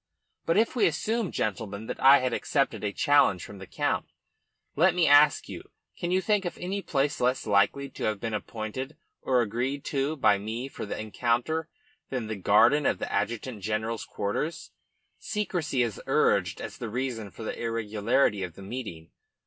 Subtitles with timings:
[0.47, 4.07] But if we assume, gentlemen, that I had accepted a challenge from the Count,
[4.75, 8.33] let me ask you, can you think of any place less likely to have been
[8.33, 11.69] appointed or agreed to by me for the encounter
[12.09, 14.71] than the garden of the adjutant general's quarters?
[15.19, 19.11] Secrecy is urged as the reason for the irregularity of the meeting.